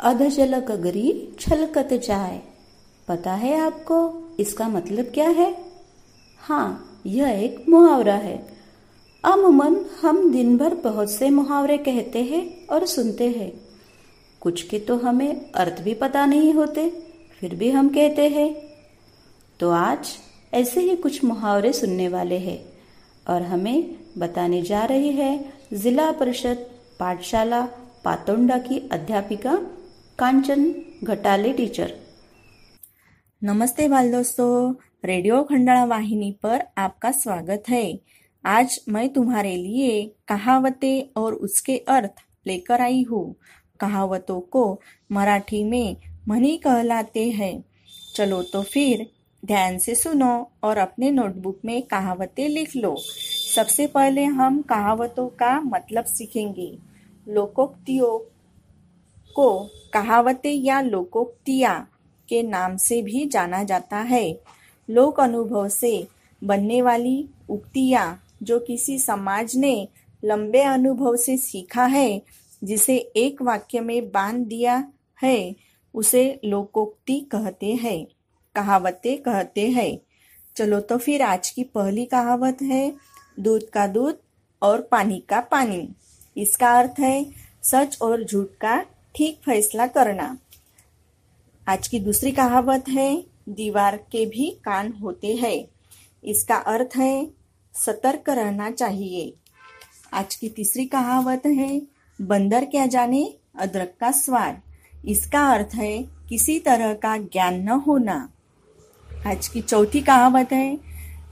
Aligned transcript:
अधजल 0.00 0.58
गगरी 0.58 1.36
छलकत 1.40 1.92
जाए। 1.92 2.40
पता 3.08 3.32
है 3.32 3.58
आपको 3.60 3.96
इसका 4.40 4.68
मतलब 4.68 5.04
क्या 5.04 5.28
है? 5.28 5.54
हाँ 6.38 7.00
यह 7.06 7.28
एक 7.28 7.64
मुहावरा 7.68 8.14
है। 8.14 8.36
अमूमन 9.24 9.76
हम 10.02 10.30
दिन 10.32 10.56
भर 10.58 10.74
बहुत 10.74 11.10
से 11.10 11.30
मुहावरे 11.30 11.78
कहते 11.78 12.22
हैं 12.22 12.66
और 12.66 12.86
सुनते 12.86 13.28
हैं। 13.28 13.52
कुछ 14.40 14.62
के 14.62 14.78
तो 14.78 14.96
हमें 14.96 15.52
अर्थ 15.52 15.80
भी 15.82 15.94
पता 15.94 16.26
नहीं 16.26 16.52
होते, 16.54 16.88
फिर 17.40 17.54
भी 17.54 17.70
हम 17.70 17.88
कहते 17.88 18.28
हैं। 18.28 18.54
तो 19.60 19.70
आज 19.70 20.08
ऐसे 20.54 20.80
ही 20.80 20.96
कुछ 20.96 21.24
मुहावरे 21.24 21.72
सुनने 21.72 22.08
वाले 22.08 22.38
हैं 22.38 22.58
और 23.28 23.42
हमें 23.42 23.96
बताने 24.18 24.62
जा 24.62 24.84
रही 24.84 25.10
है 25.12 25.52
जिला 25.72 26.10
परिषद 26.12 26.66
पाठशाला 27.00 27.60
पातोंडा 28.04 28.58
की 28.58 28.78
अध्यापिका 28.92 29.58
कांचन 30.18 30.72
घटाले 31.02 31.52
टीचर. 31.52 31.86
नमस्ते 33.42 33.88
बाल 33.88 34.10
दोस्तों 34.12 34.72
रेडियो 35.04 35.42
खंडाला 35.42 35.84
वाहिनी 35.84 36.30
पर 36.42 36.58
आपका 36.76 37.12
स्वागत 37.12 37.68
है. 37.68 37.92
आज 38.44 38.78
मैं 38.88 39.08
तुम्हारे 39.08 39.56
लिए 39.62 40.06
कहावतें 40.28 41.20
और 41.20 41.32
उसके 41.32 41.76
अर्थ 41.88 42.10
लेकर 42.46 42.80
आई 42.80 43.04
हूँ. 43.10 43.34
कहावतों 43.80 44.40
को 44.40 44.80
मराठी 45.10 45.64
में 45.64 45.94
मनी 46.28 46.56
कहलाते 46.56 47.30
हैं. 47.30 47.64
चलो 48.16 48.42
तो 48.42 48.62
फिर 48.62 49.06
ध्यान 49.46 49.78
से 49.78 49.94
सुनो 49.94 50.50
और 50.62 50.76
अपने 50.76 51.10
नोटबुक 51.10 51.58
में 51.64 51.82
कहावतें 51.82 52.48
लिख 52.48 52.76
लो. 52.76 52.96
सबसे 53.54 53.86
पहले 53.86 54.24
हम 54.24 54.62
कहावतों 54.62 55.28
का 55.28 55.60
मतलब 55.60 56.04
सीखेंगे. 56.04 56.78
लोकोक्तियों 57.28 58.34
को 59.34 59.68
कहावतें 59.92 60.52
या 60.52 60.80
लोकोक्तियाँ 60.80 61.90
के 62.28 62.42
नाम 62.42 62.76
से 62.76 63.02
भी 63.02 63.26
जाना 63.26 63.64
जाता 63.64 63.96
है। 63.96 64.40
लोक 64.90 65.20
अनुभव 65.20 65.68
से 65.68 66.08
बनने 66.44 66.82
वाली 66.82 67.28
उक्तियाँ 67.50 68.24
जो 68.42 68.58
किसी 68.58 68.98
समाज 68.98 69.56
ने 69.56 69.88
लंबे 70.24 70.60
अनुभव 70.60 71.16
से 71.16 71.36
सीखा 71.36 71.84
है, 71.84 72.22
जिसे 72.64 72.96
एक 72.96 73.42
वाक्य 73.42 73.80
में 73.80 74.10
बाँध 74.10 74.46
दिया 74.46 74.92
है, 75.22 75.56
उसे 75.94 76.40
लोकोक्ति 76.44 77.20
कहते 77.20 77.74
हैं, 77.74 78.06
कहावतें 78.54 79.22
कहते 79.22 79.68
हैं। 79.68 79.98
चलो 80.56 80.80
तो 80.80 80.98
फिर 80.98 81.22
आज 81.22 81.50
की 81.50 81.62
पहली 81.62 82.04
कहावत 82.04 82.58
है, 82.62 82.92
दूध 83.40 83.70
का 83.70 83.86
दूध 83.86 84.18
और 84.62 84.80
पानी 84.80 85.22
का 85.28 85.40
पानी। 85.40 85.88
इसका 86.36 86.78
अर्थ 86.78 87.00
है, 87.00 87.26
सच 87.62 87.98
और 88.02 88.24
झूठ 88.24 88.46
का 88.60 88.84
ठीक 89.14 89.38
फैसला 89.44 89.86
करना। 89.86 90.36
आज 91.66 91.88
की 91.88 91.98
दूसरी 92.00 92.30
कहावत 92.30 92.88
है, 92.88 93.24
दीवार 93.48 93.96
के 94.12 94.24
भी 94.26 94.50
कान 94.64 94.92
होते 94.92 95.34
हैं। 95.36 95.64
इसका 96.24 96.56
अर्थ 96.56 96.96
है, 96.96 97.28
सतर्क 97.74 98.28
रहना 98.28 98.70
चाहिए। 98.70 99.32
आज 100.12 100.34
की 100.34 100.48
तीसरी 100.48 100.84
कहावत 100.86 101.46
है, 101.46 101.80
बंदर 102.18 102.64
क्या 102.64 102.86
जाने 102.86 103.24
अदरक 103.58 103.94
का 104.00 104.10
स्वाद। 104.10 104.60
इसका 105.06 105.44
अर्थ 105.46 105.74
है, 105.74 106.02
किसी 106.28 106.58
तरह 106.58 106.94
का 106.94 107.16
ज्ञान 107.16 107.60
न 107.62 107.80
होना। 107.86 108.20
आज 109.26 109.48
की 109.48 109.60
चौथी 109.62 110.00
कहावत 110.00 110.52
है, 110.52 110.78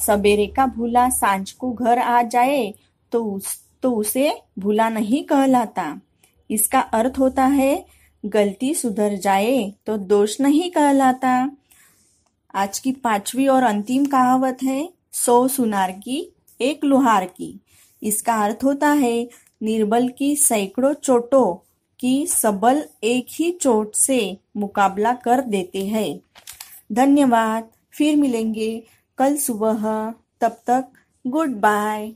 सवेरे 0.00 0.46
का 0.46 0.66
भूला 0.66 1.08
साँझ 1.10 1.50
को 1.50 1.72
घर 1.72 1.98
आ 1.98 2.22
जाए 2.22 2.72
तो 3.12 3.24
उस 3.24 3.62
तो 3.82 3.92
उसे 3.92 4.30
भूला 4.58 4.88
नहीं 4.88 5.22
कहलाता। 5.24 6.00
इसका 6.50 6.80
अर्थ 6.80 7.18
होता 7.18 7.44
है, 7.46 7.86
गलती 8.24 8.74
सुधर 8.74 9.16
जाए 9.16 9.72
तो 9.86 9.96
दोष 9.96 10.40
नहीं 10.40 10.70
कहलाता। 10.70 11.50
आज 12.54 12.78
की 12.78 12.92
पांचवी 12.92 13.46
और 13.46 13.62
अंतिम 13.62 14.04
कहावत 14.04 14.58
है, 14.62 14.88
सौ 15.12 15.48
सुनार 15.48 15.92
की, 15.92 16.32
एक 16.60 16.84
लोहार 16.84 17.24
की। 17.24 17.60
इसका 18.02 18.34
अर्थ 18.34 18.64
होता 18.64 18.90
है, 18.90 19.28
निर्बल 19.62 20.08
की 20.08 20.36
सैकड़ों 20.36 20.92
चोटों 20.94 21.54
की 22.00 22.26
सबल 22.26 22.84
एक 23.04 23.26
ही 23.30 23.50
चोट 23.50 23.94
से 23.94 24.36
मुकाबला 24.56 25.12
कर 25.12 25.40
देते 25.40 25.86
हैं। 25.86 26.20
धन्यवाद, 26.92 27.68
फिर 27.92 28.16
मिलेंगे 28.16 28.82
कल 29.18 29.36
सुबह। 29.36 30.14
तब 30.40 30.56
तक 30.66 30.84
गुड 31.26 31.48
बाय। 31.48 32.12